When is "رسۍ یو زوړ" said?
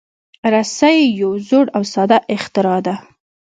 0.53-1.65